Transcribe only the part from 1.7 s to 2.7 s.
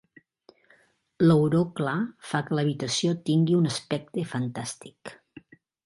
clar fa que